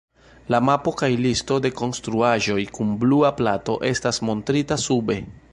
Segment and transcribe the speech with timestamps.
[0.53, 5.25] La mapo kaj listo de konstruaĵoj kun Blua Plato estas montrita sube.